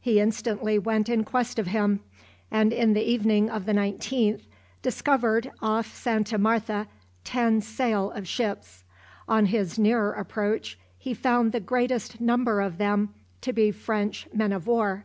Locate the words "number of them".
12.22-13.12